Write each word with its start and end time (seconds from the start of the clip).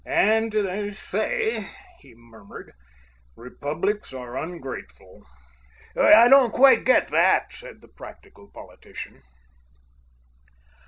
"And 0.03 0.51
they 0.51 0.89
say," 0.89 1.69
he 1.99 2.15
murmured, 2.15 2.73
"republics 3.35 4.11
are 4.11 4.35
ungrateful." 4.35 5.27
"I 5.95 6.27
don't 6.27 6.51
quite 6.51 6.85
get 6.85 7.09
that," 7.09 7.53
said 7.53 7.81
the 7.81 7.87
practical 7.87 8.49
politician. 8.49 9.21